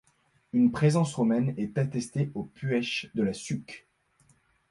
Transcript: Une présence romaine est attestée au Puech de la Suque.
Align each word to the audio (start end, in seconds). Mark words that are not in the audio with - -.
Une 0.51 0.71
présence 0.71 1.13
romaine 1.13 1.53
est 1.57 1.77
attestée 1.77 2.31
au 2.33 2.41
Puech 2.41 3.11
de 3.13 3.21
la 3.21 3.33
Suque. 3.33 3.85